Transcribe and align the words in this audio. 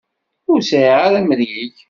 Ur 0.51 0.59
sɛiɣ 0.69 0.97
ara 1.07 1.17
amrig. 1.21 1.75